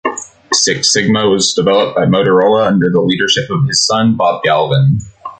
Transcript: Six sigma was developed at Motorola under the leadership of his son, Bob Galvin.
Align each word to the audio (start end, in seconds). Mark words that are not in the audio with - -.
Six 0.51 0.91
sigma 0.91 1.29
was 1.29 1.53
developed 1.53 1.99
at 1.99 2.07
Motorola 2.07 2.65
under 2.65 2.89
the 2.89 3.01
leadership 3.01 3.51
of 3.51 3.67
his 3.67 3.85
son, 3.85 4.15
Bob 4.17 4.41
Galvin. 4.41 4.97